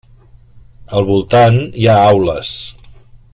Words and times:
Al 1.01 1.05
voltant 1.09 1.61
hi 1.83 1.87
ha 1.91 1.99
aules. 2.09 2.55